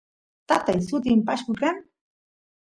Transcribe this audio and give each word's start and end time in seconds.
tatay 0.47 0.79
sutin 0.87 1.19
pashku 1.27 1.53
kan 1.61 1.75